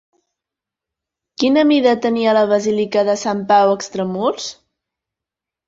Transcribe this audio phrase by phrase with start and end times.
[1.43, 4.51] Quina mida tenia la basílica de Sant Pau Extramurs?